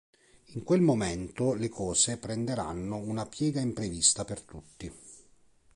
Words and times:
In 0.53 0.63
quel 0.63 0.81
momento 0.81 1.53
le 1.53 1.69
cose 1.69 2.17
prenderanno 2.17 2.95
una 2.97 3.27
piega 3.27 3.61
imprevista 3.61 4.25
per 4.25 4.41
tutti. 4.41 4.91